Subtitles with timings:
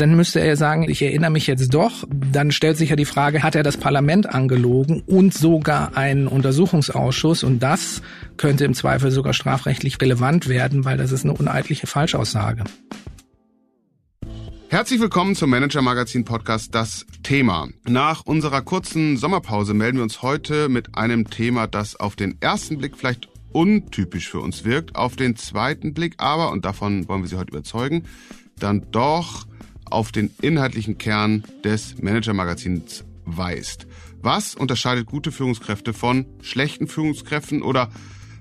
[0.00, 2.04] dann müsste er sagen, ich erinnere mich jetzt doch.
[2.08, 7.44] Dann stellt sich ja die Frage, hat er das Parlament angelogen und sogar einen Untersuchungsausschuss?
[7.44, 8.00] Und das
[8.38, 12.64] könnte im Zweifel sogar strafrechtlich relevant werden, weil das ist eine uneidliche Falschaussage.
[14.68, 17.68] Herzlich willkommen zum Manager Magazin Podcast Das Thema.
[17.86, 22.78] Nach unserer kurzen Sommerpause melden wir uns heute mit einem Thema, das auf den ersten
[22.78, 27.28] Blick vielleicht untypisch für uns wirkt, auf den zweiten Blick aber, und davon wollen wir
[27.28, 28.04] Sie heute überzeugen,
[28.58, 29.49] dann doch
[29.90, 33.86] auf den inhaltlichen Kern des Manager Magazins weist.
[34.22, 37.90] Was unterscheidet gute Führungskräfte von schlechten Führungskräften oder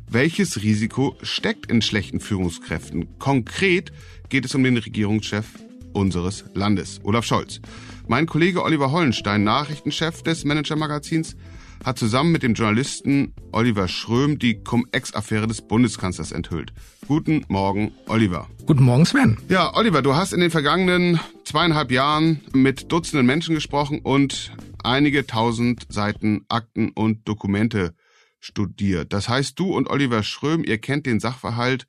[0.10, 3.20] welches Risiko steckt in schlechten Führungskräften?
[3.20, 3.92] Konkret
[4.30, 5.46] geht es um den Regierungschef
[5.94, 7.62] unseres Landes, Olaf Scholz.
[8.08, 11.36] Mein Kollege Oliver Hollenstein, Nachrichtenchef des Manager-Magazins,
[11.84, 16.74] hat zusammen mit dem Journalisten Oliver Schröm die Cum-Ex-Affäre des Bundeskanzlers enthüllt.
[17.08, 18.48] Guten Morgen, Oliver.
[18.66, 19.38] Guten Morgen, Sven.
[19.48, 24.52] Ja, Oliver, du hast in den vergangenen zweieinhalb Jahren mit Dutzenden Menschen gesprochen und
[24.84, 27.96] einige tausend Seiten Akten und Dokumente
[28.40, 29.14] studiert.
[29.14, 31.88] Das heißt, du und Oliver Schröm, ihr kennt den Sachverhalt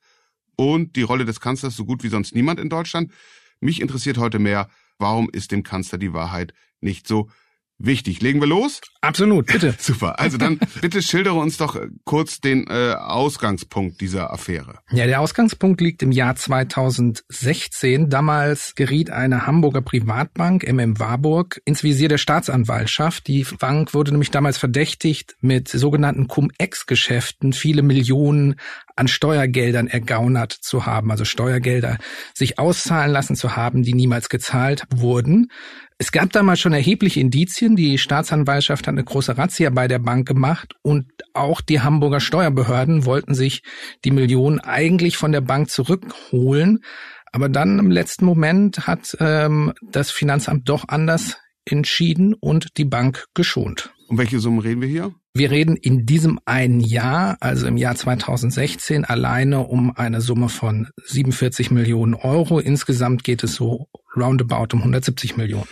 [0.56, 3.12] und die Rolle des Kanzlers so gut wie sonst niemand in Deutschland.
[3.60, 7.28] Mich interessiert heute mehr, warum ist dem Kanzler die Wahrheit nicht so
[7.80, 8.20] wichtig.
[8.20, 8.80] Legen wir los?
[9.00, 9.74] Absolut, bitte.
[9.78, 10.20] Super.
[10.20, 14.78] Also dann bitte schildere uns doch äh, kurz den äh, Ausgangspunkt dieser Affäre.
[14.90, 18.10] Ja, der Ausgangspunkt liegt im Jahr 2016.
[18.10, 23.26] Damals geriet eine Hamburger Privatbank, MM Warburg, ins Visier der Staatsanwaltschaft.
[23.26, 28.56] Die Bank wurde nämlich damals verdächtigt, mit sogenannten Cum-Ex-Geschäften viele Millionen
[29.00, 31.96] an Steuergeldern ergaunert zu haben, also Steuergelder
[32.34, 35.50] sich auszahlen lassen zu haben, die niemals gezahlt wurden.
[35.96, 37.76] Es gab damals schon erhebliche Indizien.
[37.76, 43.06] Die Staatsanwaltschaft hat eine große Razzia bei der Bank gemacht und auch die Hamburger Steuerbehörden
[43.06, 43.62] wollten sich
[44.04, 46.80] die Millionen eigentlich von der Bank zurückholen.
[47.32, 53.26] Aber dann im letzten Moment hat ähm, das Finanzamt doch anders entschieden und die Bank
[53.32, 53.94] geschont.
[54.08, 55.14] Um welche Summen reden wir hier?
[55.32, 60.88] Wir reden in diesem einen Jahr, also im Jahr 2016, alleine um eine Summe von
[61.04, 62.58] 47 Millionen Euro.
[62.58, 63.86] Insgesamt geht es so
[64.16, 65.68] roundabout um 170 Millionen.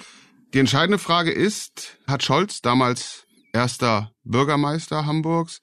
[0.54, 5.60] Die entscheidende Frage ist, hat Scholz damals erster Bürgermeister Hamburgs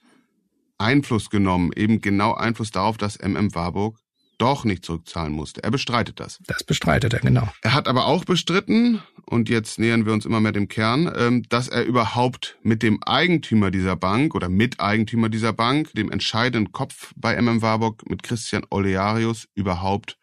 [0.77, 3.97] Einfluss genommen, eben genau Einfluss darauf, dass MM Warburg
[4.37, 5.63] doch nicht zurückzahlen musste.
[5.63, 6.39] Er bestreitet das.
[6.47, 7.47] Das bestreitet er, genau.
[7.61, 11.43] Er hat aber auch bestritten, und jetzt nähern wir uns immer mehr dem Kern, ähm,
[11.49, 17.13] dass er überhaupt mit dem Eigentümer dieser Bank oder Miteigentümer dieser Bank, dem entscheidenden Kopf
[17.15, 20.17] bei MM Warburg, mit Christian Olearius, überhaupt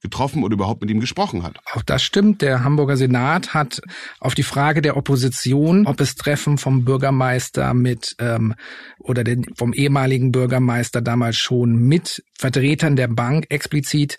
[0.00, 1.58] getroffen oder überhaupt mit ihm gesprochen hat.
[1.72, 2.42] Auch das stimmt.
[2.42, 3.80] Der Hamburger Senat hat
[4.18, 8.54] auf die Frage der Opposition, ob es Treffen vom Bürgermeister mit ähm,
[8.98, 14.18] oder den, vom ehemaligen Bürgermeister damals schon mit Vertretern der Bank explizit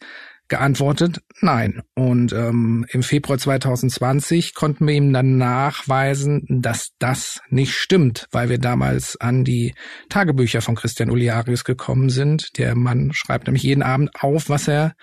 [0.52, 1.81] geantwortet, nein.
[1.96, 8.50] Und ähm, im Februar 2020 konnten wir ihm dann nachweisen, dass das nicht stimmt, weil
[8.50, 9.74] wir damals an die
[10.09, 12.58] Tagebücher von Christian Uliarius gekommen sind.
[12.58, 14.94] Der Mann schreibt nämlich jeden Abend auf, was er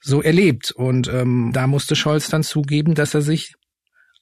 [0.00, 0.70] so erlebt.
[0.72, 3.54] Und ähm, da musste Scholz dann zugeben, dass er sich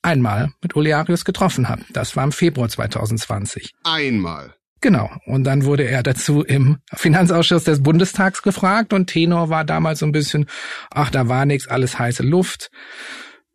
[0.02, 1.80] einmal mit Olearius getroffen hat.
[1.92, 3.72] Das war im Februar 2020.
[3.84, 4.54] Einmal.
[4.80, 5.10] Genau.
[5.24, 10.06] Und dann wurde er dazu im Finanzausschuss des Bundestags gefragt und Tenor war damals so
[10.06, 10.46] ein bisschen,
[10.90, 12.70] ach, da war nichts, alles heiße Luft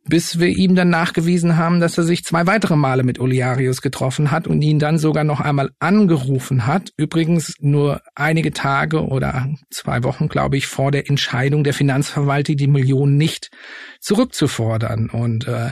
[0.07, 4.31] bis wir ihm dann nachgewiesen haben, dass er sich zwei weitere Male mit Oliarius getroffen
[4.31, 6.91] hat und ihn dann sogar noch einmal angerufen hat.
[6.97, 12.67] Übrigens nur einige Tage oder zwei Wochen, glaube ich, vor der Entscheidung der Finanzverwaltung, die
[12.67, 13.51] Millionen nicht
[13.99, 15.09] zurückzufordern.
[15.09, 15.71] Und äh,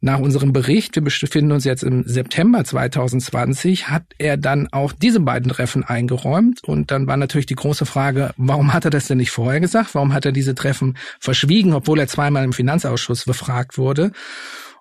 [0.00, 5.20] nach unserem Bericht, wir befinden uns jetzt im September 2020, hat er dann auch diese
[5.20, 6.62] beiden Treffen eingeräumt.
[6.62, 9.94] Und dann war natürlich die große Frage, warum hat er das denn nicht vorher gesagt?
[9.94, 14.12] Warum hat er diese Treffen verschwiegen, obwohl er zweimal im Finanzausschuss befragt wurde?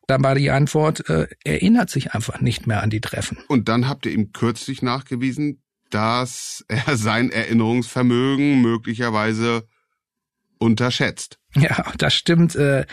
[0.06, 3.40] Dann war die Antwort, äh, er erinnert sich einfach nicht mehr an die Treffen.
[3.48, 9.68] Und dann habt ihr ihm kürzlich nachgewiesen, dass er sein Erinnerungsvermögen möglicherweise
[10.60, 11.38] unterschätzt.
[11.56, 12.56] Ja, das stimmt.
[12.56, 12.86] Äh,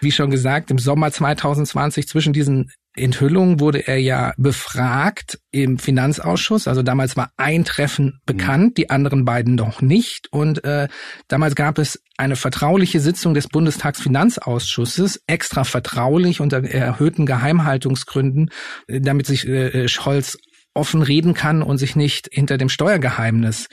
[0.00, 6.68] wie schon gesagt, im Sommer 2020 zwischen diesen Enthüllungen wurde er ja befragt im Finanzausschuss.
[6.68, 10.30] Also damals war ein Treffen bekannt, die anderen beiden noch nicht.
[10.30, 10.88] Und äh,
[11.28, 18.50] damals gab es eine vertrauliche Sitzung des Bundestagsfinanzausschusses, extra vertraulich unter erhöhten Geheimhaltungsgründen,
[18.88, 20.36] damit sich äh, Scholz
[20.74, 23.68] offen reden kann und sich nicht hinter dem Steuergeheimnis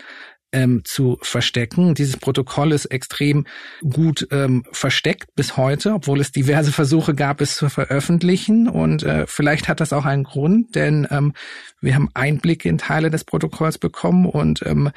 [0.51, 1.93] ähm, zu verstecken.
[1.93, 3.45] Dieses Protokoll ist extrem
[3.89, 8.67] gut ähm, versteckt bis heute, obwohl es diverse Versuche gab, es zu veröffentlichen.
[8.67, 11.33] Und äh, vielleicht hat das auch einen Grund, denn ähm,
[11.81, 14.91] wir haben Einblicke in Teile des Protokolls bekommen und ähm,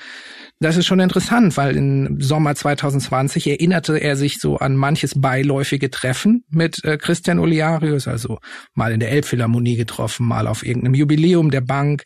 [0.61, 5.91] das ist schon interessant, weil im Sommer 2020 erinnerte er sich so an manches beiläufige
[5.91, 8.39] Treffen mit äh, Christian Oliarius, also
[8.75, 12.05] mal in der Elbphilharmonie getroffen, mal auf irgendeinem Jubiläum der Bank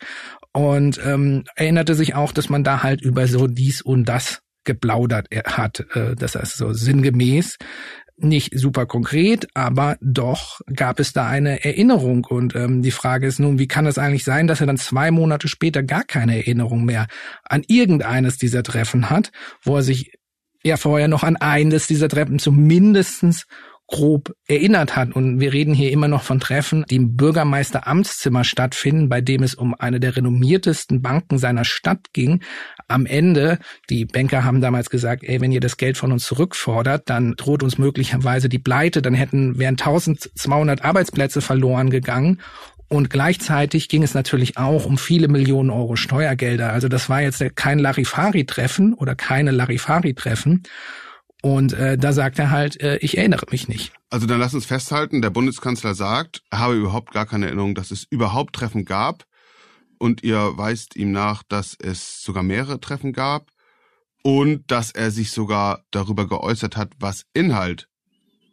[0.56, 5.28] und ähm, erinnerte sich auch, dass man da halt über so dies und das geplaudert
[5.44, 5.84] hat.
[5.94, 7.58] Äh, das heißt so sinngemäß,
[8.16, 12.24] nicht super konkret, aber doch gab es da eine Erinnerung.
[12.24, 15.10] Und ähm, die Frage ist nun, wie kann es eigentlich sein, dass er dann zwei
[15.10, 17.06] Monate später gar keine Erinnerung mehr
[17.44, 19.32] an irgendeines dieser Treffen hat,
[19.62, 20.14] wo er sich
[20.62, 23.44] ja vorher noch an eines dieser Treffen zumindestens
[23.88, 25.14] grob erinnert hat.
[25.14, 29.54] Und wir reden hier immer noch von Treffen, die im Bürgermeisteramtszimmer stattfinden, bei dem es
[29.54, 32.42] um eine der renommiertesten Banken seiner Stadt ging.
[32.88, 37.08] Am Ende, die Banker haben damals gesagt, ey, wenn ihr das Geld von uns zurückfordert,
[37.08, 42.40] dann droht uns möglicherweise die Pleite, dann hätten, wären 1200 Arbeitsplätze verloren gegangen.
[42.88, 46.72] Und gleichzeitig ging es natürlich auch um viele Millionen Euro Steuergelder.
[46.72, 50.62] Also das war jetzt kein Larifari-Treffen oder keine Larifari-Treffen.
[51.42, 53.92] Und äh, da sagt er halt, äh, ich erinnere mich nicht.
[54.10, 57.90] Also dann lass uns festhalten, der Bundeskanzler sagt, er habe überhaupt gar keine Erinnerung, dass
[57.90, 59.24] es überhaupt Treffen gab.
[59.98, 63.50] Und ihr weist ihm nach, dass es sogar mehrere Treffen gab
[64.22, 67.88] und dass er sich sogar darüber geäußert hat, was Inhalt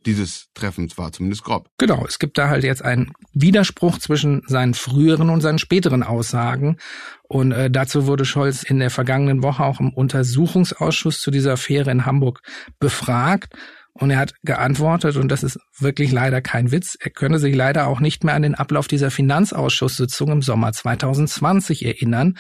[0.05, 1.69] dieses Treffens war, zumindest grob.
[1.77, 6.77] Genau, es gibt da halt jetzt einen Widerspruch zwischen seinen früheren und seinen späteren Aussagen.
[7.23, 11.91] Und äh, dazu wurde Scholz in der vergangenen Woche auch im Untersuchungsausschuss zu dieser Affäre
[11.91, 12.41] in Hamburg
[12.79, 13.53] befragt.
[13.95, 17.85] Und er hat geantwortet, und das ist wirklich leider kein Witz, er könne sich leider
[17.87, 22.37] auch nicht mehr an den Ablauf dieser Finanzausschusssitzung im Sommer 2020 erinnern.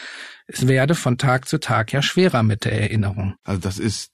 [0.47, 3.35] Es werde von Tag zu Tag ja schwerer mit der Erinnerung.
[3.43, 4.12] Also das ist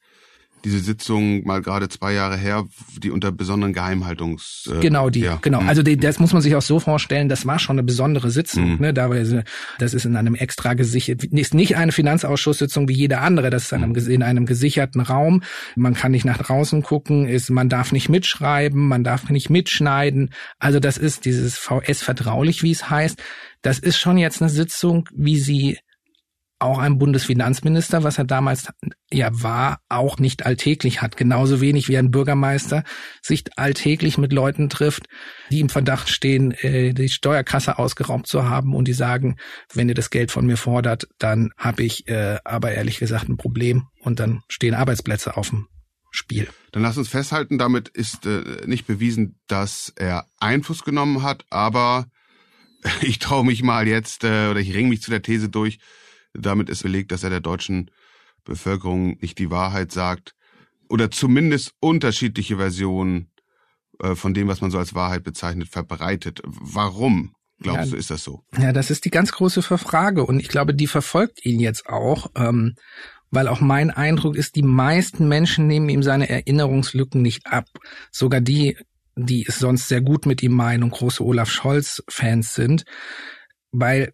[0.63, 2.65] diese Sitzung mal gerade zwei Jahre her,
[2.97, 5.39] die unter besonderen Geheimhaltungs äh, genau die ja.
[5.41, 5.69] genau mhm.
[5.69, 8.73] also die, das muss man sich auch so vorstellen, das war schon eine besondere Sitzung,
[8.73, 8.77] mhm.
[8.79, 9.09] ne, da
[9.79, 13.71] das ist in einem extra gesichert ist nicht eine Finanzausschusssitzung wie jede andere, das ist
[13.71, 14.11] in einem, mhm.
[14.11, 15.43] in einem gesicherten Raum,
[15.75, 20.31] man kann nicht nach draußen gucken, ist man darf nicht mitschreiben, man darf nicht mitschneiden,
[20.59, 23.21] also das ist dieses VS vertraulich, wie es heißt,
[23.61, 25.77] das ist schon jetzt eine Sitzung, wie sie
[26.59, 28.67] auch ein Bundesfinanzminister, was er damals
[29.11, 31.17] ja war, auch nicht alltäglich hat.
[31.17, 32.83] Genauso wenig wie ein Bürgermeister
[33.21, 35.07] sich alltäglich mit Leuten trifft,
[35.51, 39.37] die im Verdacht stehen, äh, die Steuerkasse ausgeraubt zu haben und die sagen,
[39.73, 43.37] wenn ihr das Geld von mir fordert, dann habe ich äh, aber ehrlich gesagt ein
[43.37, 45.67] Problem und dann stehen Arbeitsplätze auf dem
[46.11, 46.47] Spiel.
[46.71, 52.07] Dann lass uns festhalten, damit ist äh, nicht bewiesen, dass er Einfluss genommen hat, aber
[53.01, 55.79] ich traue mich mal jetzt äh, oder ich ringe mich zu der These durch,
[56.33, 57.91] damit ist belegt, dass er der deutschen
[58.43, 60.35] Bevölkerung nicht die Wahrheit sagt
[60.89, 63.31] oder zumindest unterschiedliche Versionen
[63.99, 66.41] äh, von dem, was man so als Wahrheit bezeichnet, verbreitet.
[66.45, 67.35] Warum?
[67.61, 68.43] Glaubst ja, du, ist das so?
[68.57, 72.31] Ja, das ist die ganz große Frage und ich glaube, die verfolgt ihn jetzt auch,
[72.35, 72.75] ähm,
[73.31, 77.65] weil auch mein Eindruck ist, die meisten Menschen nehmen ihm seine Erinnerungslücken nicht ab.
[78.11, 78.77] Sogar die,
[79.15, 82.85] die es sonst sehr gut mit ihm meinen und große Olaf Scholz-Fans sind,
[83.71, 84.13] weil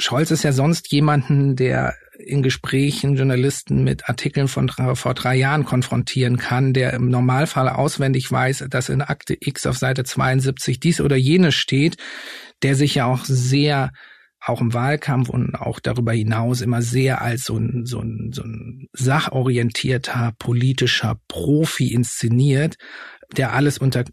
[0.00, 5.64] Scholz ist ja sonst jemanden, der in Gesprächen Journalisten mit Artikeln von vor drei Jahren
[5.64, 11.00] konfrontieren kann, der im Normalfall auswendig weiß, dass in Akte X auf Seite 72 dies
[11.00, 11.96] oder jenes steht,
[12.62, 13.90] der sich ja auch sehr
[14.40, 18.42] auch im Wahlkampf und auch darüber hinaus immer sehr als so ein, so ein, so
[18.42, 22.76] ein sachorientierter politischer Profi inszeniert,
[23.36, 24.04] der alles unter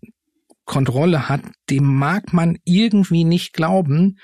[0.66, 4.18] Kontrolle hat, dem mag man irgendwie nicht glauben,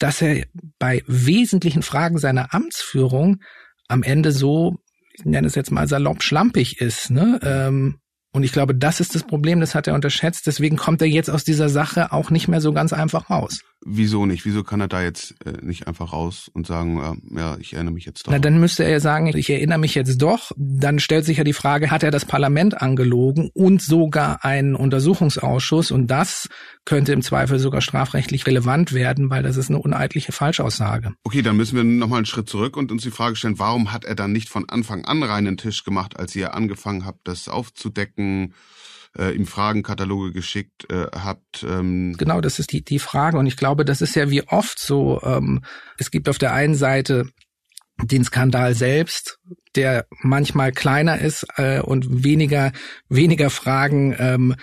[0.00, 0.44] dass er
[0.78, 3.40] bei wesentlichen Fragen seiner Amtsführung
[3.86, 4.78] am Ende so,
[5.12, 7.10] ich nenne es jetzt mal salopp, schlampig ist.
[7.10, 7.38] Ne?
[7.42, 7.98] Ähm,
[8.32, 10.46] und ich glaube, das ist das Problem, das hat er unterschätzt.
[10.46, 13.60] Deswegen kommt er jetzt aus dieser Sache auch nicht mehr so ganz einfach raus.
[13.82, 14.44] Wieso nicht?
[14.44, 17.94] Wieso kann er da jetzt äh, nicht einfach raus und sagen, äh, ja, ich erinnere
[17.94, 18.32] mich jetzt doch?
[18.32, 20.52] Na, dann müsste er sagen, ich erinnere mich jetzt doch.
[20.56, 25.92] Dann stellt sich ja die Frage, hat er das Parlament angelogen und sogar einen Untersuchungsausschuss?
[25.92, 26.48] Und das
[26.84, 31.14] könnte im Zweifel sogar strafrechtlich relevant werden, weil das ist eine uneidliche Falschaussage.
[31.24, 34.04] Okay, dann müssen wir nochmal einen Schritt zurück und uns die Frage stellen, warum hat
[34.04, 38.52] er dann nicht von Anfang an reinen Tisch gemacht, als ihr angefangen habt, das aufzudecken?
[39.18, 41.64] Äh, ihm Fragenkataloge geschickt äh, habt.
[41.68, 42.14] Ähm.
[42.18, 43.38] Genau, das ist die, die Frage.
[43.38, 45.20] Und ich glaube, das ist ja wie oft so.
[45.22, 45.62] Ähm,
[45.98, 47.26] es gibt auf der einen Seite
[48.02, 49.38] den Skandal selbst,
[49.76, 52.72] der manchmal kleiner ist äh, und weniger
[53.08, 54.54] weniger Fragen ähm,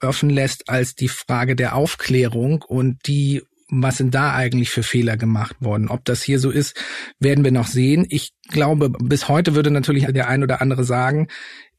[0.00, 5.16] offen lässt als die Frage der Aufklärung und die was sind da eigentlich für Fehler
[5.16, 5.88] gemacht worden?
[5.88, 6.76] Ob das hier so ist,
[7.18, 8.06] werden wir noch sehen.
[8.08, 11.28] Ich glaube, bis heute würde natürlich der ein oder andere sagen,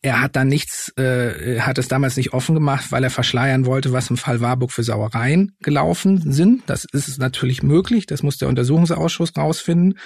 [0.06, 3.92] er hat da nichts, äh, hat es damals nicht offen gemacht, weil er verschleiern wollte,
[3.92, 6.62] was im Fall Warburg für Sauereien gelaufen sind.
[6.68, 8.06] Das ist natürlich möglich.
[8.06, 9.98] Das muss der Untersuchungsausschuss rausfinden.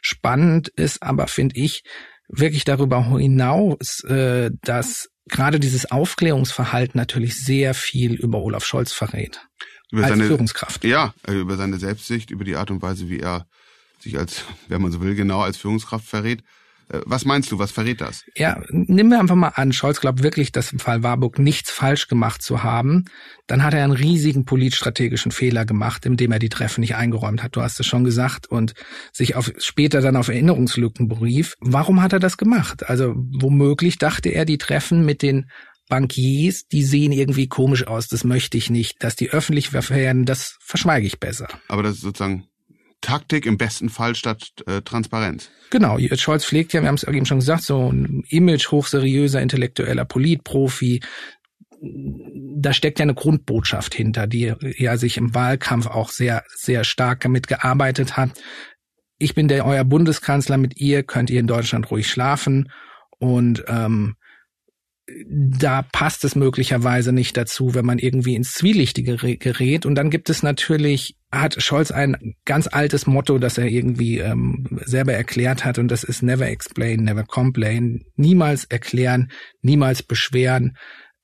[0.00, 1.82] Spannend ist aber, finde ich,
[2.28, 9.46] wirklich darüber hinaus, äh, dass gerade dieses Aufklärungsverhalten natürlich sehr viel über Olaf Scholz verrät.
[9.90, 10.82] Über als seine, Führungskraft.
[10.84, 13.46] Ja, äh, über seine Selbstsicht, über die Art und Weise, wie er
[14.00, 16.42] sich als, wenn man so will, genau als Führungskraft verrät.
[16.92, 18.24] Äh, was meinst du, was verrät das?
[18.36, 22.08] Ja, nehmen wir einfach mal an, Scholz glaubt wirklich, dass im Fall Warburg nichts falsch
[22.08, 23.04] gemacht zu haben.
[23.46, 27.56] Dann hat er einen riesigen politstrategischen Fehler gemacht, indem er die Treffen nicht eingeräumt hat.
[27.56, 28.74] Du hast es schon gesagt und
[29.12, 31.54] sich auf, später dann auf Erinnerungslücken berief.
[31.60, 32.88] Warum hat er das gemacht?
[32.88, 35.46] Also womöglich dachte er, die Treffen mit den
[35.88, 39.02] Bankiers, die sehen irgendwie komisch aus, das möchte ich nicht.
[39.02, 41.48] Dass die öffentlich werden, das verschweige ich besser.
[41.68, 42.46] Aber das ist sozusagen
[43.02, 45.50] Taktik im besten Fall statt äh, Transparenz.
[45.70, 50.06] Genau, Scholz pflegt ja, wir haben es eben schon gesagt, so ein Image hochseriöser, intellektueller
[50.06, 51.02] Politprofi.
[51.80, 57.20] Da steckt ja eine Grundbotschaft hinter, die ja sich im Wahlkampf auch sehr, sehr stark
[57.20, 58.30] damit gearbeitet hat.
[59.18, 62.70] Ich bin der euer Bundeskanzler, mit ihr könnt ihr in Deutschland ruhig schlafen.
[63.18, 64.16] Und ähm,
[65.06, 69.84] da passt es möglicherweise nicht dazu, wenn man irgendwie ins Zwielichtige gerät.
[69.84, 74.78] Und dann gibt es natürlich, hat Scholz ein ganz altes Motto, das er irgendwie ähm,
[74.84, 78.04] selber erklärt hat, und das ist never explain, never complain.
[78.14, 80.76] Niemals erklären, niemals beschweren,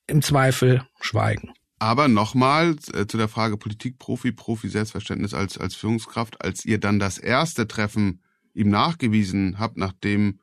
[0.07, 1.51] im Zweifel schweigen.
[1.79, 6.99] Aber nochmal äh, zu der Frage Politik, Profi, Profi-Selbstverständnis als, als Führungskraft, als ihr dann
[6.99, 8.23] das erste Treffen
[8.55, 10.41] ihm nachgewiesen habt, nachdem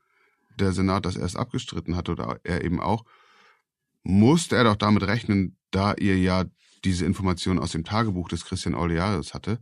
[0.57, 3.03] der Senat das erst abgestritten hat oder er eben auch,
[4.05, 6.45] musste er doch damit rechnen, da ihr ja
[6.85, 9.59] diese Information aus dem Tagebuch des Christian Olearius hatte,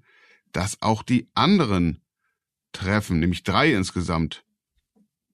[0.51, 2.01] dass auch die anderen
[2.73, 4.43] Treffen, nämlich drei insgesamt,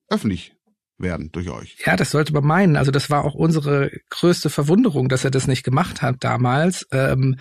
[0.09, 0.55] öffentlich
[0.97, 1.77] werden durch euch.
[1.85, 2.75] Ja, das sollte man meinen.
[2.75, 6.85] Also das war auch unsere größte Verwunderung, dass er das nicht gemacht hat damals.
[6.91, 7.37] Ähm,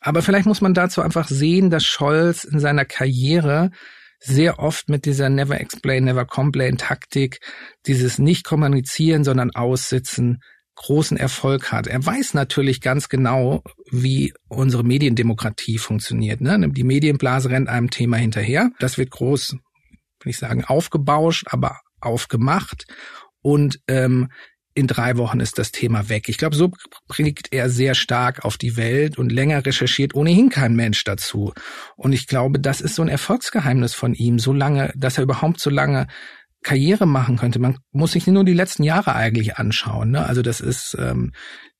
[0.00, 3.70] aber vielleicht muss man dazu einfach sehen, dass Scholz in seiner Karriere
[4.18, 7.40] sehr oft mit dieser Never Explain, Never Complain Taktik,
[7.86, 10.42] dieses nicht kommunizieren, sondern aussitzen,
[10.82, 11.86] großen Erfolg hat.
[11.86, 16.40] Er weiß natürlich ganz genau, wie unsere Mediendemokratie funktioniert.
[16.40, 16.70] Ne?
[16.70, 18.70] Die Medienblase rennt einem Thema hinterher.
[18.78, 19.56] Das wird groß,
[20.22, 22.86] will ich sagen, aufgebauscht, aber aufgemacht.
[23.42, 24.30] Und ähm,
[24.72, 26.30] in drei Wochen ist das Thema weg.
[26.30, 26.70] Ich glaube, so
[27.08, 31.52] bringt er sehr stark auf die Welt und länger recherchiert ohnehin kein Mensch dazu.
[31.96, 35.60] Und ich glaube, das ist so ein Erfolgsgeheimnis von ihm, so lange, dass er überhaupt
[35.60, 36.06] so lange
[36.62, 37.58] Karriere machen könnte.
[37.58, 40.10] Man muss sich nur die letzten Jahre eigentlich anschauen.
[40.10, 40.26] Ne?
[40.26, 41.32] Also das ist ähm,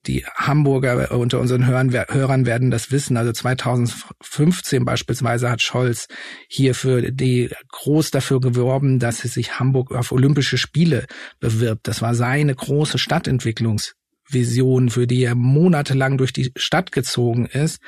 [0.07, 3.17] die Hamburger unter unseren Hörern, Hörern werden das wissen.
[3.17, 6.09] Also 2015 beispielsweise hat Scholz
[6.49, 11.07] hier für die groß dafür geworben, dass sich Hamburg auf Olympische Spiele
[11.39, 11.87] bewirbt.
[11.87, 17.81] Das war seine große Stadtentwicklungsvision, für die er monatelang durch die Stadt gezogen ist.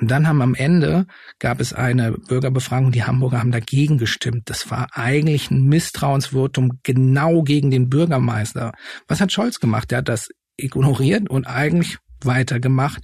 [0.00, 1.06] Und dann haben am Ende
[1.38, 4.50] gab es eine Bürgerbefragung, die Hamburger haben dagegen gestimmt.
[4.50, 8.72] Das war eigentlich ein Misstrauensvotum genau gegen den Bürgermeister.
[9.08, 9.90] Was hat Scholz gemacht?
[9.90, 13.02] Der hat das ignoriert und eigentlich weitergemacht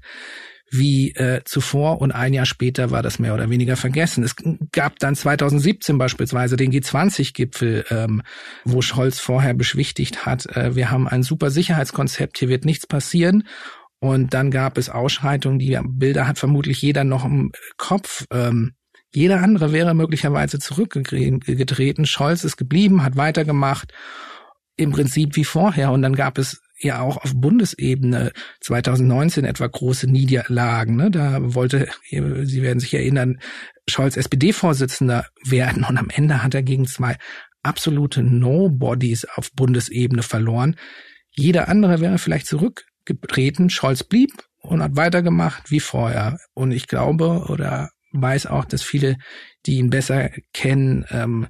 [0.70, 4.22] wie äh, zuvor und ein Jahr später war das mehr oder weniger vergessen.
[4.22, 4.36] Es
[4.72, 8.22] gab dann 2017 beispielsweise den G20-Gipfel, ähm,
[8.64, 13.44] wo Scholz vorher beschwichtigt hat, äh, wir haben ein super Sicherheitskonzept, hier wird nichts passieren.
[14.00, 18.24] Und dann gab es Ausschreitungen, die Bilder hat vermutlich jeder noch im Kopf.
[18.32, 18.74] Ähm,
[19.12, 22.06] jeder andere wäre möglicherweise zurückgetreten.
[22.06, 23.92] Scholz ist geblieben, hat weitergemacht,
[24.76, 25.90] im Prinzip wie vorher.
[25.90, 30.96] Und dann gab es ja auch auf Bundesebene 2019 etwa große Niederlagen.
[30.96, 31.10] Ne?
[31.10, 33.40] Da wollte, Sie werden sich erinnern,
[33.88, 37.16] Scholz SPD-Vorsitzender werden und am Ende hat er gegen zwei
[37.62, 40.76] absolute Nobodies auf Bundesebene verloren.
[41.30, 43.70] Jeder andere wäre vielleicht zurück getreten.
[43.70, 46.38] Scholz blieb und hat weitergemacht wie vorher.
[46.54, 49.16] Und ich glaube oder weiß auch, dass viele,
[49.66, 51.48] die ihn besser kennen, ähm,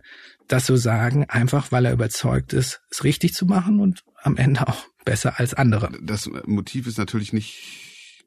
[0.49, 4.67] das so sagen, einfach weil er überzeugt ist, es richtig zu machen und am Ende
[4.67, 5.93] auch besser als andere.
[6.03, 8.25] Das Motiv ist natürlich nicht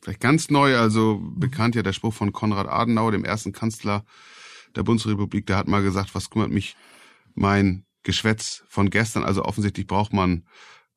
[0.00, 4.04] vielleicht ganz neu, also bekannt ja der Spruch von Konrad Adenauer, dem ersten Kanzler
[4.76, 6.76] der Bundesrepublik, der hat mal gesagt, was kümmert mich
[7.34, 9.24] mein Geschwätz von gestern?
[9.24, 10.46] Also offensichtlich braucht man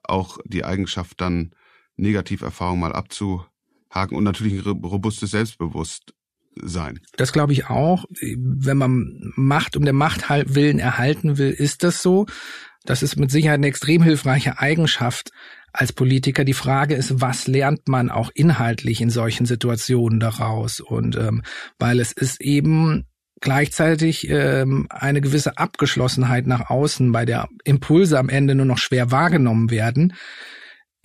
[0.04, 1.54] auch die Eigenschaft dann
[1.98, 7.00] Negativerfahrung mal abzuhaken und natürlich ein robustes Selbstbewusstsein.
[7.18, 8.06] Das glaube ich auch.
[8.22, 12.26] Wenn man Macht um der Macht willen erhalten will, ist das so.
[12.86, 15.32] Das ist mit Sicherheit eine extrem hilfreiche Eigenschaft.
[15.74, 16.44] als Politiker.
[16.44, 20.80] Die Frage ist, was lernt man auch inhaltlich in solchen Situationen daraus?
[20.80, 21.44] Und ähm,
[21.78, 23.06] weil es ist eben
[23.42, 29.12] gleichzeitig ähm, eine gewisse Abgeschlossenheit nach außen, bei der Impulse am Ende nur noch schwer
[29.12, 30.14] wahrgenommen werden.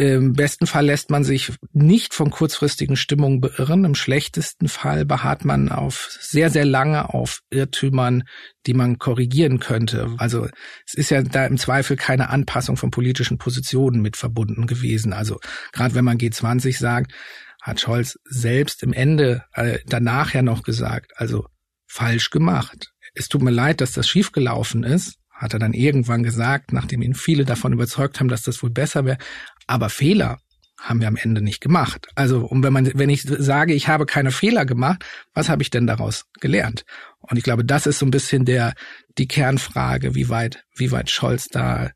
[0.03, 3.85] Im besten Fall lässt man sich nicht von kurzfristigen Stimmungen beirren.
[3.85, 8.25] Im schlechtesten Fall beharrt man auf sehr, sehr lange auf Irrtümern,
[8.67, 10.13] die man korrigieren könnte.
[10.19, 10.49] Also
[10.85, 15.13] es ist ja da im Zweifel keine Anpassung von politischen Positionen mit verbunden gewesen.
[15.13, 15.39] Also
[15.71, 17.13] gerade wenn man G20 sagt,
[17.61, 21.47] hat Scholz selbst im Ende äh, danach ja noch gesagt, also
[21.87, 22.93] falsch gemacht.
[23.15, 27.15] Es tut mir leid, dass das schiefgelaufen ist, hat er dann irgendwann gesagt, nachdem ihn
[27.15, 29.19] viele davon überzeugt haben, dass das wohl besser wäre.
[29.67, 30.39] Aber Fehler
[30.79, 32.09] haben wir am Ende nicht gemacht.
[32.17, 35.71] Also, und wenn man, wenn ich sage, ich habe keine Fehler gemacht, was habe ich
[35.71, 36.85] denn daraus gelernt?
[37.21, 38.75] Und ich glaube, das ist so ein bisschen der,
[39.17, 41.91] die Kernfrage, wie weit, wie weit Scholz da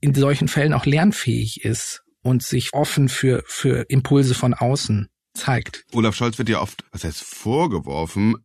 [0.00, 5.84] in solchen Fällen auch lernfähig ist und sich offen für, für Impulse von außen zeigt.
[5.92, 8.36] Olaf Scholz wird ja oft, was heißt vorgeworfen,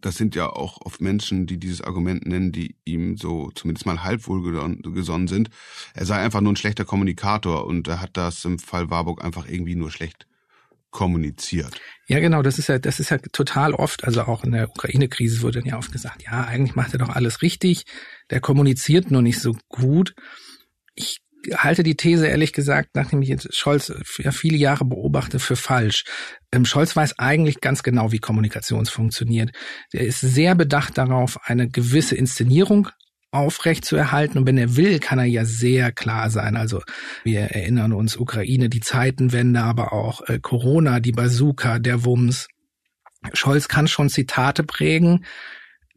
[0.00, 4.02] das sind ja auch oft Menschen, die dieses Argument nennen, die ihm so zumindest mal
[4.02, 5.50] halb wohlgesonnen sind.
[5.94, 9.48] Er sei einfach nur ein schlechter Kommunikator und er hat das im Fall Warburg einfach
[9.48, 10.26] irgendwie nur schlecht
[10.90, 11.80] kommuniziert.
[12.06, 15.42] Ja, genau, das ist ja, das ist ja total oft, also auch in der Ukraine-Krise
[15.42, 17.84] wurde ja oft gesagt, ja, eigentlich macht er doch alles richtig,
[18.30, 20.14] der kommuniziert nur nicht so gut.
[20.94, 21.20] Ich
[21.54, 26.04] halte die These ehrlich gesagt, nachdem ich jetzt Scholz ja viele Jahre beobachte, für falsch.
[26.52, 29.50] Ähm, Scholz weiß eigentlich ganz genau, wie Kommunikation funktioniert.
[29.92, 32.88] Er ist sehr bedacht darauf, eine gewisse Inszenierung
[33.30, 34.38] aufrecht zu erhalten.
[34.38, 36.56] Und wenn er will, kann er ja sehr klar sein.
[36.56, 36.82] Also
[37.24, 42.48] wir erinnern uns Ukraine, die Zeitenwende, aber auch äh, Corona, die Bazooka, der Wumms.
[43.32, 45.24] Scholz kann schon Zitate prägen,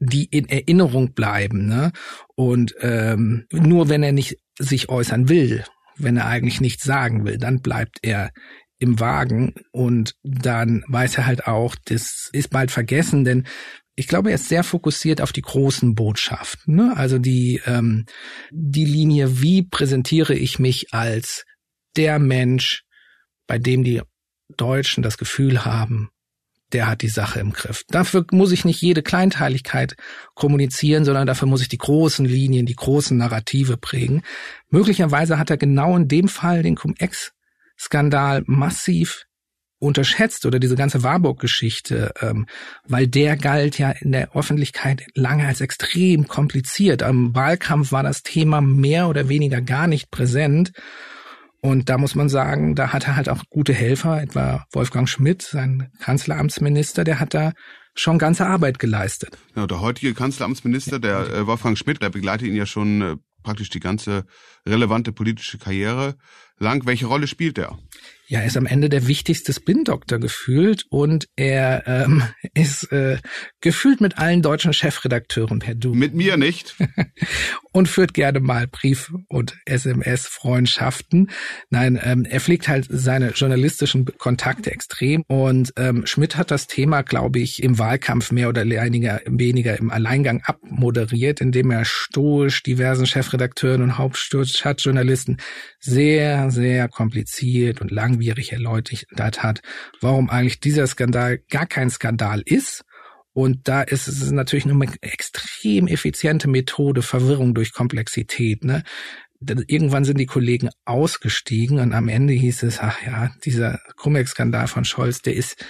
[0.02, 1.68] die in Erinnerung bleiben.
[1.68, 1.92] Ne?
[2.36, 5.64] Und ähm, nur wenn er nicht sich äußern will,
[5.96, 8.32] wenn er eigentlich nichts sagen will, dann bleibt er
[8.80, 13.46] im Wagen und dann weiß er halt auch, das ist bald vergessen, denn
[13.96, 16.76] ich glaube, er ist sehr fokussiert auf die großen Botschaften.
[16.76, 16.94] Ne?
[16.96, 18.06] Also die, ähm,
[18.50, 21.46] die Linie, wie präsentiere ich mich als
[21.96, 22.84] der Mensch,
[23.46, 24.02] bei dem die
[24.58, 26.10] Deutschen das Gefühl haben,
[26.74, 27.84] der hat die Sache im Griff.
[27.90, 29.96] Dafür muss ich nicht jede Kleinteiligkeit
[30.34, 34.24] kommunizieren, sondern dafür muss ich die großen Linien, die großen Narrative prägen.
[34.70, 39.26] Möglicherweise hat er genau in dem Fall den Cum-Ex-Skandal massiv
[39.82, 42.46] unterschätzt oder diese ganze Warburg-Geschichte, ähm,
[42.88, 47.02] weil der galt ja in der Öffentlichkeit lange als extrem kompliziert.
[47.02, 50.72] Am Wahlkampf war das Thema mehr oder weniger gar nicht präsent.
[51.62, 55.44] Und da muss man sagen, da hat er halt auch gute Helfer, etwa Wolfgang Schmidt,
[55.44, 57.54] sein Kanzleramtsminister, der hat da
[57.94, 59.38] schon ganze Arbeit geleistet.
[59.56, 63.70] Ja, der heutige Kanzleramtsminister, der äh, Wolfgang Schmidt, der begleitet ihn ja schon äh, praktisch
[63.70, 64.26] die ganze
[64.68, 66.16] relevante politische Karriere
[66.58, 66.86] lang.
[66.86, 67.78] Welche Rolle spielt er?
[68.32, 73.18] Ja, er ist am Ende der wichtigste Spin-Doktor gefühlt und er ähm, ist äh,
[73.60, 75.94] gefühlt mit allen deutschen Chefredakteuren per Du.
[75.94, 76.78] Mit mir nicht.
[77.74, 81.30] und führt gerne mal Brief- und SMS-Freundschaften.
[81.70, 87.02] Nein, ähm, er pflegt halt seine journalistischen Kontakte extrem und ähm, Schmidt hat das Thema,
[87.02, 93.08] glaube ich, im Wahlkampf mehr oder weniger, weniger im Alleingang abmoderiert, indem er stoisch diversen
[93.08, 95.36] Chefredakteuren und Hauptstadtjournalisten
[95.82, 99.62] sehr, sehr kompliziert und lang langwierig erläutert hat,
[100.00, 102.84] warum eigentlich dieser Skandal gar kein Skandal ist.
[103.34, 108.64] Und da ist es natürlich eine extrem effiziente Methode, Verwirrung durch Komplexität.
[108.64, 108.84] Ne?
[109.68, 114.86] Irgendwann sind die Kollegen ausgestiegen und am Ende hieß es, ach ja, dieser Cum-Ex-Skandal von
[114.86, 115.66] Scholz, der ist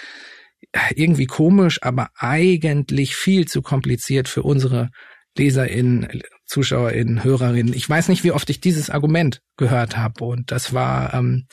[0.96, 4.90] irgendwie komisch, aber eigentlich viel zu kompliziert für unsere
[5.38, 7.74] LeserInnen, ZuschauerInnen, HörerInnen.
[7.74, 10.26] Ich weiß nicht, wie oft ich dieses Argument gehört habe.
[10.26, 11.48] Und das war ähm,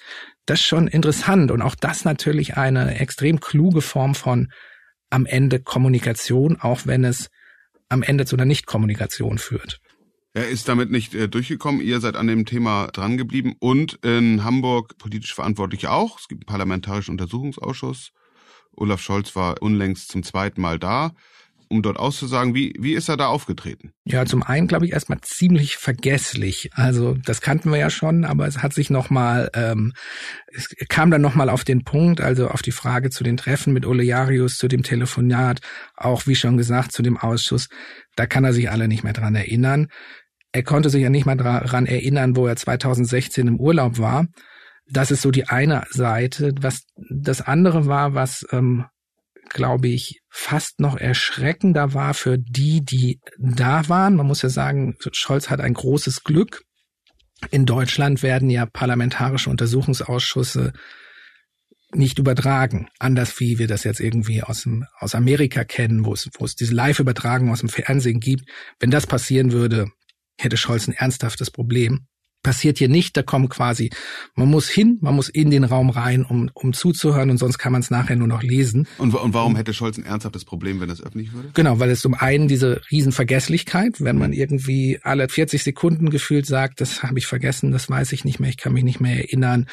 [0.44, 1.52] das schon interessant.
[1.52, 4.48] Und auch das natürlich eine extrem kluge Form von
[5.08, 7.30] am Ende Kommunikation, auch wenn es
[7.88, 9.80] am Ende zu einer Nichtkommunikation führt.
[10.34, 11.80] Er ist damit nicht äh, durchgekommen.
[11.80, 16.18] Ihr seid an dem Thema drangeblieben und in Hamburg politisch verantwortlich auch.
[16.18, 18.10] Es gibt einen parlamentarischen Untersuchungsausschuss.
[18.72, 21.12] Olaf Scholz war unlängst zum zweiten Mal da
[21.68, 22.54] um dort auszusagen.
[22.54, 23.92] Wie, wie ist er da aufgetreten?
[24.04, 26.70] Ja, zum einen glaube ich erstmal ziemlich vergesslich.
[26.74, 29.92] Also das kannten wir ja schon, aber es hat sich nochmal, ähm,
[30.46, 33.86] es kam dann nochmal auf den Punkt, also auf die Frage zu den Treffen mit
[33.86, 35.60] Olearius, zu dem Telefonat,
[35.96, 37.68] auch wie schon gesagt, zu dem Ausschuss.
[38.16, 39.88] Da kann er sich alle nicht mehr dran erinnern.
[40.52, 44.26] Er konnte sich ja nicht mal dran erinnern, wo er 2016 im Urlaub war.
[44.90, 46.54] Das ist so die eine Seite.
[46.60, 48.86] Was das andere war, was ähm,
[49.48, 54.16] glaube ich, fast noch erschreckender war für die, die da waren.
[54.16, 56.62] Man muss ja sagen, Scholz hat ein großes Glück.
[57.50, 60.72] In Deutschland werden ja parlamentarische Untersuchungsausschüsse
[61.92, 66.28] nicht übertragen, anders wie wir das jetzt irgendwie aus, dem, aus Amerika kennen, wo es,
[66.38, 68.48] wo es diese Live-Übertragung aus dem Fernsehen gibt.
[68.78, 69.86] Wenn das passieren würde,
[70.38, 72.06] hätte Scholz ein ernsthaftes Problem.
[72.42, 73.90] Passiert hier nicht, da kommen quasi,
[74.36, 77.72] man muss hin, man muss in den Raum rein, um, um zuzuhören und sonst kann
[77.72, 78.86] man es nachher nur noch lesen.
[78.98, 81.50] Und, und warum hätte Scholz ein ernsthaftes Problem, wenn das öffentlich würde?
[81.54, 86.80] Genau, weil es zum einen diese Riesenvergesslichkeit, wenn man irgendwie alle 40 Sekunden gefühlt sagt,
[86.80, 89.66] das habe ich vergessen, das weiß ich nicht mehr, ich kann mich nicht mehr erinnern,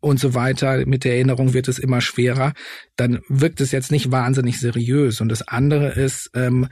[0.00, 0.84] und so weiter.
[0.86, 2.54] Mit der Erinnerung wird es immer schwerer.
[2.96, 5.20] Dann wirkt es jetzt nicht wahnsinnig seriös.
[5.20, 6.68] Und das andere ist, ähm,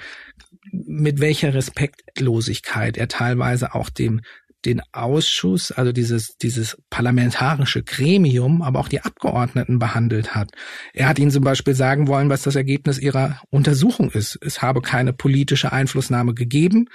[0.72, 4.20] mit welcher Respektlosigkeit er teilweise auch dem
[4.64, 10.50] den Ausschuss, also dieses, dieses parlamentarische Gremium, aber auch die Abgeordneten behandelt hat.
[10.92, 14.38] Er hat ihnen zum Beispiel sagen wollen, was das Ergebnis ihrer Untersuchung ist.
[14.40, 16.86] Es habe keine politische Einflussnahme gegeben.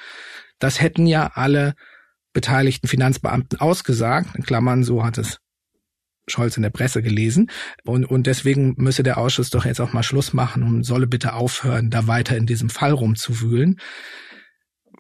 [0.60, 1.74] Das hätten ja alle
[2.34, 4.36] beteiligten Finanzbeamten ausgesagt.
[4.36, 5.40] In Klammern, so hat es
[6.28, 7.50] Scholz in der Presse gelesen.
[7.84, 11.34] Und, und deswegen müsse der Ausschuss doch jetzt auch mal Schluss machen und solle bitte
[11.34, 13.80] aufhören, da weiter in diesem Fall rumzuwühlen.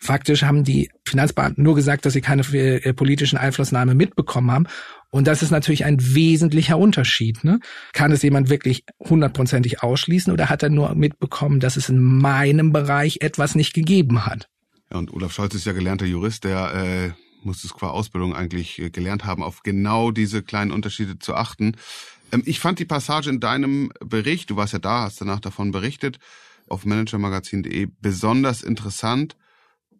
[0.03, 4.67] Faktisch haben die Finanzbeamten nur gesagt, dass sie keine äh, politischen Einflussnahme mitbekommen haben.
[5.11, 7.43] Und das ist natürlich ein wesentlicher Unterschied.
[7.45, 7.61] Ne?
[7.93, 12.73] Kann es jemand wirklich hundertprozentig ausschließen oder hat er nur mitbekommen, dass es in meinem
[12.73, 14.49] Bereich etwas nicht gegeben hat?
[14.91, 17.11] Ja, und Olaf Scholz ist ja gelernter Jurist, der äh,
[17.45, 21.77] muss es qua Ausbildung eigentlich äh, gelernt haben, auf genau diese kleinen Unterschiede zu achten.
[22.33, 25.71] Ähm, ich fand die Passage in deinem Bericht, du warst ja da, hast danach davon
[25.71, 26.19] berichtet,
[26.67, 29.37] auf managermagazin.de besonders interessant,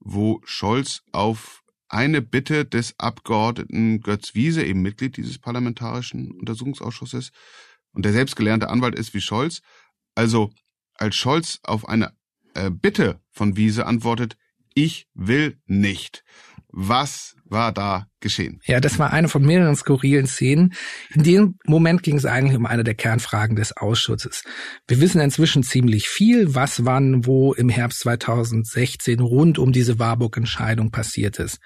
[0.04, 7.32] wo Scholz auf eine Bitte des Abgeordneten Götz Wiese, eben Mitglied dieses parlamentarischen Untersuchungsausschusses
[7.94, 9.62] und der selbst gelernte Anwalt ist wie Scholz,
[10.16, 10.52] also
[10.96, 12.14] als Scholz auf eine
[12.56, 14.38] äh, Bitte von Wiese antwortet,
[14.74, 16.24] ich will nicht.
[16.76, 18.60] Was war da geschehen?
[18.66, 20.74] Ja, das war eine von mehreren skurrilen Szenen.
[21.14, 24.44] In dem Moment ging es eigentlich um eine der Kernfragen des Ausschusses.
[24.88, 30.90] Wir wissen inzwischen ziemlich viel, was wann wo im Herbst 2016 rund um diese Warburg-Entscheidung
[30.90, 31.60] passiert ist.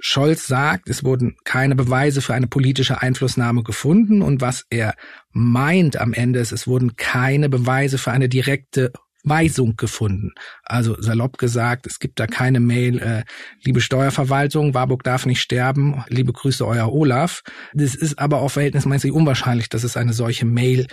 [0.00, 4.94] Scholz sagt, es wurden keine Beweise für eine politische Einflussnahme gefunden und was er
[5.30, 8.92] meint am Ende ist, es wurden keine Beweise für eine direkte
[9.26, 10.32] Weisung gefunden.
[10.62, 13.24] Also salopp gesagt, es gibt da keine Mail, äh,
[13.62, 17.42] liebe Steuerverwaltung, Warburg darf nicht sterben, liebe Grüße, euer Olaf.
[17.74, 20.86] Das ist aber auch verhältnismäßig unwahrscheinlich, dass es eine solche Mail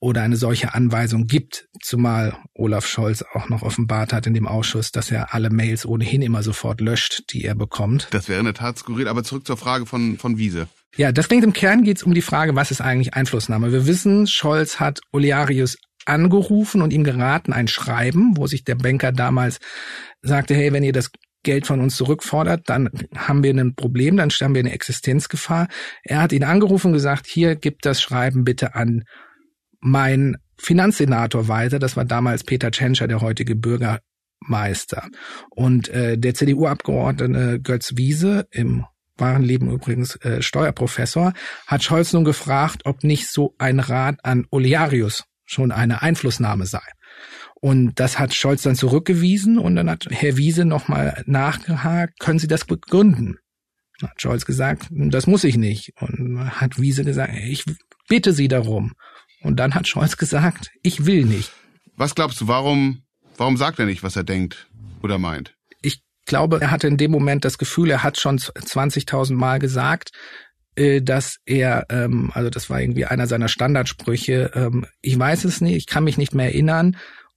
[0.00, 4.92] oder eine solche Anweisung gibt, zumal Olaf Scholz auch noch offenbart hat in dem Ausschuss,
[4.92, 8.08] dass er alle Mails ohnehin immer sofort löscht, die er bekommt.
[8.12, 10.68] Das wäre in der Tat skurril, aber zurück zur Frage von, von Wiese.
[10.96, 13.72] Ja, das klingt im Kern geht es um die Frage, was ist eigentlich Einflussnahme?
[13.72, 15.76] Wir wissen, Scholz hat Olearius
[16.08, 19.58] angerufen und ihm geraten, ein Schreiben, wo sich der Banker damals
[20.22, 21.10] sagte, hey, wenn ihr das
[21.44, 25.68] Geld von uns zurückfordert, dann haben wir ein Problem, dann stellen wir eine Existenzgefahr.
[26.02, 29.04] Er hat ihn angerufen und gesagt, hier gibt das Schreiben bitte an
[29.80, 31.78] mein Finanzsenator weiter.
[31.78, 35.08] Das war damals Peter Tschentscher, der heutige Bürgermeister.
[35.50, 38.84] Und äh, der CDU-Abgeordnete Götz Wiese im
[39.16, 41.32] wahren Leben übrigens äh, Steuerprofessor,
[41.66, 46.82] hat Scholz nun gefragt, ob nicht so ein Rat an Olearius schon eine Einflussnahme sei.
[47.60, 52.46] Und das hat Scholz dann zurückgewiesen und dann hat Herr Wiese nochmal nachgehakt, können Sie
[52.46, 53.38] das begründen?
[54.00, 55.92] Hat Scholz gesagt, das muss ich nicht.
[56.00, 57.64] Und hat Wiese gesagt, ich
[58.08, 58.92] bitte Sie darum.
[59.42, 61.50] Und dann hat Scholz gesagt, ich will nicht.
[61.96, 63.02] Was glaubst du, warum,
[63.36, 64.68] warum sagt er nicht, was er denkt
[65.02, 65.54] oder meint?
[65.82, 70.10] Ich glaube, er hatte in dem Moment das Gefühl, er hat schon 20.000 Mal gesagt,
[71.02, 75.76] dass er, ähm, also das war irgendwie einer seiner Standardsprüche, ähm, ich weiß es nicht,
[75.76, 76.96] ich kann mich nicht mehr erinnern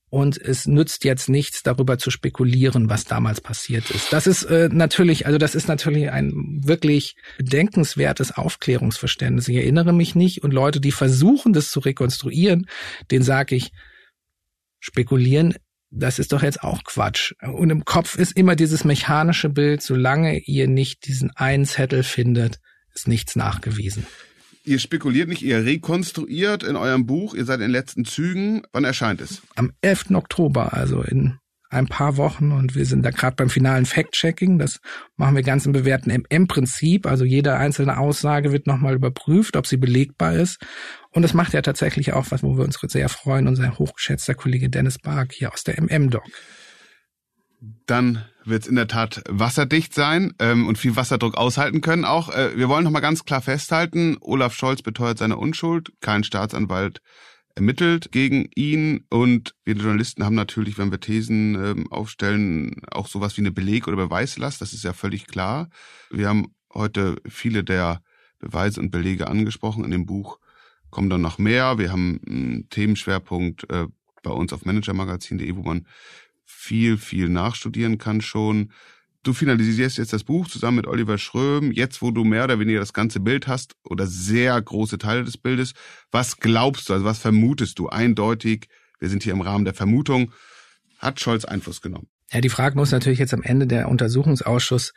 [0.10, 4.12] und es nützt jetzt nichts, darüber zu spekulieren, was damals passiert ist.
[4.12, 9.48] Das ist äh, natürlich, also das ist natürlich ein wirklich bedenkenswertes Aufklärungsverständnis.
[9.48, 12.68] Ich erinnere mich nicht und Leute, die versuchen, das zu rekonstruieren,
[13.10, 13.72] denen sage ich,
[14.80, 15.56] spekulieren
[15.92, 17.34] das ist doch jetzt auch Quatsch.
[17.42, 22.60] Und im Kopf ist immer dieses mechanische Bild, solange ihr nicht diesen einen Zettel findet,
[22.94, 24.06] ist nichts nachgewiesen.
[24.64, 28.62] Ihr spekuliert nicht, ihr rekonstruiert in eurem Buch, ihr seid in den letzten Zügen.
[28.72, 29.42] Wann erscheint es?
[29.56, 30.12] Am 11.
[30.12, 31.40] Oktober, also in
[31.72, 34.60] ein paar Wochen und wir sind da gerade beim finalen Fact-Checking.
[34.60, 34.82] Das
[35.16, 37.08] machen wir ganz im bewährten MM-Prinzip.
[37.08, 40.60] Also jede einzelne Aussage wird nochmal überprüft, ob sie belegbar ist.
[41.12, 44.70] Und das macht ja tatsächlich auch was, wo wir uns sehr freuen, unser hochgeschätzter Kollege
[44.70, 46.24] Dennis Bark hier aus der MM-Doc.
[47.88, 52.30] Dann wird es in der Tat wasserdicht sein ähm, und viel Wasserdruck aushalten können auch.
[52.30, 57.02] Äh, wir wollen noch mal ganz klar festhalten, Olaf Scholz beteuert seine Unschuld, kein Staatsanwalt
[57.56, 63.38] ermittelt gegen ihn und wir Journalisten haben natürlich, wenn wir Thesen ähm, aufstellen, auch sowas
[63.38, 65.70] wie eine Beleg- oder Beweislast, das ist ja völlig klar.
[66.10, 68.02] Wir haben heute viele der
[68.40, 69.86] Beweise und Belege angesprochen.
[69.86, 70.40] In dem Buch
[70.90, 71.78] kommen dann noch mehr.
[71.78, 73.88] Wir haben einen Themenschwerpunkt äh,
[74.24, 75.88] bei uns auf managermagazin.de, wo man
[76.52, 78.72] viel, viel nachstudieren kann schon.
[79.24, 82.80] Du finalisierst jetzt das Buch zusammen mit Oliver Schröm, jetzt wo du mehr oder weniger
[82.80, 85.74] das ganze Bild hast oder sehr große Teile des Bildes.
[86.12, 88.68] Was glaubst du, also was vermutest du eindeutig?
[89.00, 90.32] Wir sind hier im Rahmen der Vermutung.
[90.98, 92.08] Hat Scholz Einfluss genommen?
[92.32, 94.94] Ja, die Frage muss natürlich jetzt am Ende der Untersuchungsausschuss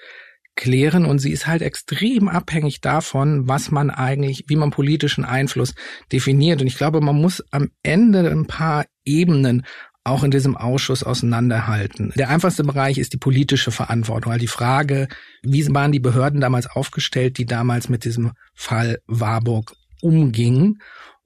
[0.56, 5.74] klären und sie ist halt extrem abhängig davon, was man eigentlich, wie man politischen Einfluss
[6.12, 6.60] definiert.
[6.60, 9.66] Und ich glaube, man muss am Ende ein paar Ebenen
[10.04, 12.12] auch in diesem Ausschuss auseinanderhalten.
[12.16, 15.08] Der einfachste Bereich ist die politische Verantwortung, also die Frage,
[15.42, 20.80] wie waren die Behörden damals aufgestellt, die damals mit diesem Fall Warburg umgingen.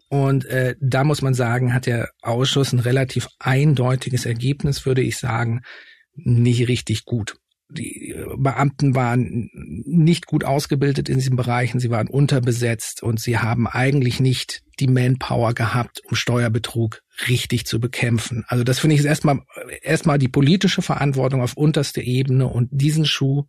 [0.08, 5.18] Und äh, da muss man sagen, hat der Ausschuss ein relativ eindeutiges Ergebnis, würde ich
[5.18, 5.62] sagen,
[6.14, 7.36] nicht richtig gut
[7.70, 13.66] die Beamten waren nicht gut ausgebildet in diesen Bereichen, sie waren unterbesetzt und sie haben
[13.66, 18.44] eigentlich nicht die Manpower gehabt, um Steuerbetrug richtig zu bekämpfen.
[18.48, 19.40] Also das finde ich ist erstmal
[19.82, 23.44] erstmal die politische Verantwortung auf unterste Ebene und diesen Schuh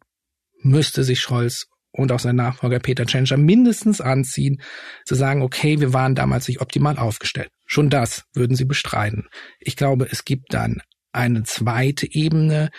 [0.61, 4.61] müsste sich Scholz und auch sein Nachfolger Peter Tschentscher mindestens anziehen,
[5.05, 7.49] zu sagen, okay, wir waren damals nicht optimal aufgestellt.
[7.65, 9.27] Schon das würden sie bestreiten.
[9.59, 12.69] Ich glaube, es gibt dann eine zweite Ebene,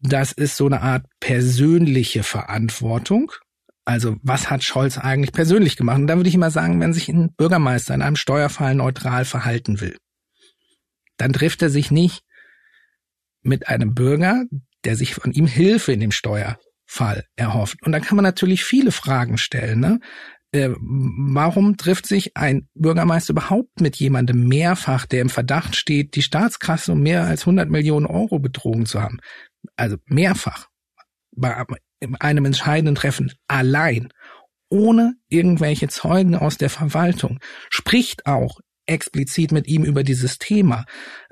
[0.00, 3.32] das ist so eine Art persönliche Verantwortung.
[3.84, 5.98] Also was hat Scholz eigentlich persönlich gemacht?
[5.98, 9.80] Und da würde ich immer sagen, wenn sich ein Bürgermeister in einem Steuerfall neutral verhalten
[9.80, 9.96] will,
[11.16, 12.22] dann trifft er sich nicht
[13.42, 14.44] mit einem Bürger,
[14.84, 17.82] der sich von ihm Hilfe in dem Steuerfall erhofft.
[17.82, 19.80] Und da kann man natürlich viele Fragen stellen.
[19.80, 20.00] Ne?
[20.52, 26.22] Äh, warum trifft sich ein Bürgermeister überhaupt mit jemandem mehrfach, der im Verdacht steht, die
[26.22, 29.20] Staatskasse um mehr als 100 Millionen Euro betrogen zu haben?
[29.76, 30.68] also mehrfach
[32.20, 34.08] einem entscheidenden Treffen allein,
[34.68, 37.38] ohne irgendwelche Zeugen aus der Verwaltung,
[37.70, 40.84] spricht auch explizit mit ihm über dieses Thema.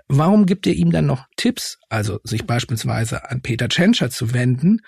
[0.08, 4.80] Warum gibt er ihm dann noch Tipps, also sich beispielsweise an Peter Tschentscher zu wenden?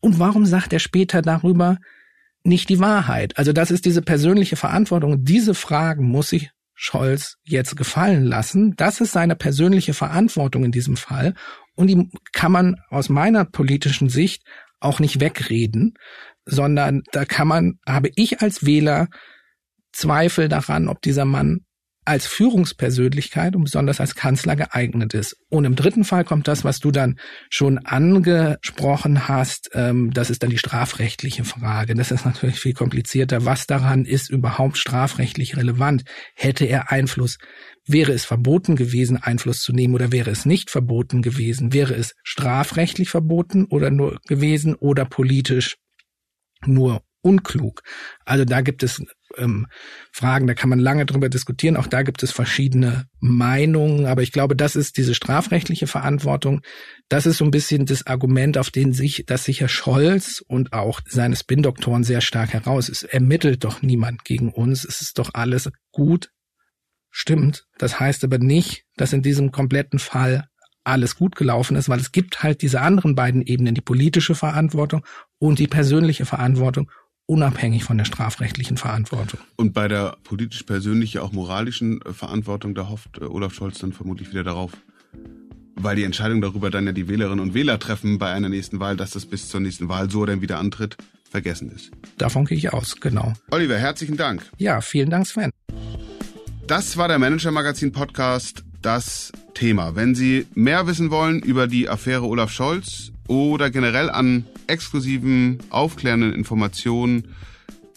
[0.00, 1.78] Und warum sagt er später darüber
[2.42, 3.38] nicht die Wahrheit?
[3.38, 5.24] Also das ist diese persönliche Verantwortung.
[5.24, 8.74] Diese Fragen muss sich Scholz jetzt gefallen lassen.
[8.76, 11.34] Das ist seine persönliche Verantwortung in diesem Fall.
[11.74, 14.42] Und die kann man aus meiner politischen Sicht
[14.84, 15.94] auch nicht wegreden,
[16.44, 19.08] sondern da kann man, habe ich als Wähler
[19.92, 21.64] Zweifel daran, ob dieser Mann
[22.04, 25.36] als Führungspersönlichkeit und besonders als Kanzler geeignet ist.
[25.48, 30.42] Und im dritten Fall kommt das, was du dann schon angesprochen hast, ähm, das ist
[30.42, 31.94] dann die strafrechtliche Frage.
[31.94, 33.44] Das ist natürlich viel komplizierter.
[33.44, 36.04] Was daran ist überhaupt strafrechtlich relevant?
[36.34, 37.38] Hätte er Einfluss?
[37.86, 41.72] Wäre es verboten gewesen, Einfluss zu nehmen oder wäre es nicht verboten gewesen?
[41.72, 45.76] Wäre es strafrechtlich verboten oder nur gewesen oder politisch
[46.64, 47.82] nur unklug?
[48.24, 49.02] Also da gibt es
[49.38, 49.66] ähm,
[50.10, 51.76] Fragen, da kann man lange drüber diskutieren.
[51.76, 54.06] Auch da gibt es verschiedene Meinungen.
[54.06, 56.62] Aber ich glaube, das ist diese strafrechtliche Verantwortung.
[57.08, 60.72] Das ist so ein bisschen das Argument, auf den sich, dass sich Herr Scholz und
[60.72, 62.88] auch seine Spin-Doktoren sehr stark heraus.
[62.88, 64.84] Es ermittelt doch niemand gegen uns.
[64.84, 66.30] Es ist doch alles gut.
[67.10, 67.66] Stimmt.
[67.78, 70.48] Das heißt aber nicht, dass in diesem kompletten Fall
[70.84, 75.04] alles gut gelaufen ist, weil es gibt halt diese anderen beiden Ebenen, die politische Verantwortung
[75.38, 76.90] und die persönliche Verantwortung
[77.26, 79.40] unabhängig von der strafrechtlichen Verantwortung.
[79.56, 84.30] Und bei der politisch-persönlichen, auch moralischen äh, Verantwortung, da hofft äh, Olaf Scholz dann vermutlich
[84.30, 84.72] wieder darauf,
[85.76, 88.96] weil die Entscheidung darüber dann ja die Wählerinnen und Wähler treffen bei einer nächsten Wahl,
[88.96, 90.96] dass das bis zur nächsten Wahl so dann wieder antritt,
[91.30, 91.90] vergessen ist.
[92.18, 93.32] Davon gehe ich aus, genau.
[93.50, 94.42] Oliver, herzlichen Dank.
[94.58, 95.50] Ja, vielen Dank, Sven.
[96.66, 99.96] Das war der Manager Magazin Podcast, das Thema.
[99.96, 106.32] Wenn Sie mehr wissen wollen über die Affäre Olaf Scholz oder generell an exklusiven, aufklärenden
[106.32, 107.28] Informationen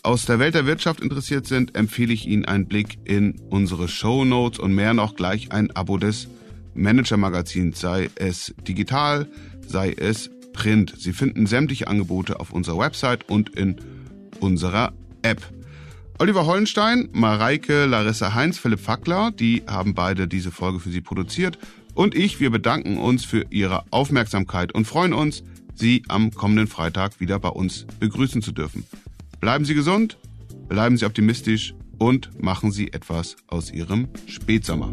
[0.04, 4.24] aus der Welt der Wirtschaft interessiert sind, empfehle ich Ihnen einen Blick in unsere Show
[4.24, 6.28] Notes und mehr noch gleich ein Abo des
[6.76, 9.28] Manager Magazins, sei es digital,
[9.66, 10.94] sei es print.
[10.98, 13.78] Sie finden sämtliche Angebote auf unserer Website und in
[14.40, 15.42] unserer App.
[16.20, 21.58] Oliver Hollenstein, Mareike, Larissa Heinz, Philipp Fackler, die haben beide diese Folge für Sie produziert.
[21.96, 27.20] Und ich, wir bedanken uns für Ihre Aufmerksamkeit und freuen uns, Sie am kommenden Freitag
[27.20, 28.86] wieder bei uns begrüßen zu dürfen.
[29.40, 30.18] Bleiben Sie gesund,
[30.68, 34.92] bleiben Sie optimistisch und machen Sie etwas aus Ihrem Spätsommer.